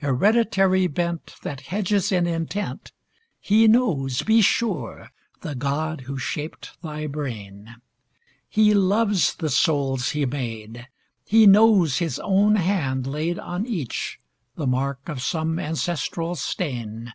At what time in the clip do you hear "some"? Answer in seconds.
15.22-15.56